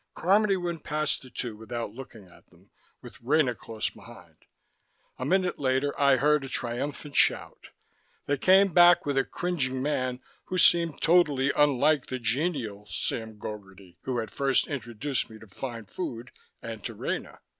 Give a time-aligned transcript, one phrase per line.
[0.15, 2.71] Carmody went past the two without looking at them,
[3.03, 4.35] with Rena close behind.
[5.19, 7.69] A minute later, I heard a triumphant shout.
[8.25, 13.97] They came back with a cringing man who seemed totally unlike the genial Sam Gogarty
[14.01, 16.31] who had first introduced me to fine food
[16.63, 17.39] and to Rena.